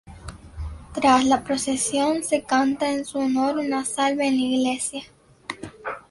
[0.95, 5.03] Tras la procesión se canta en su honor una Salve en la iglesia.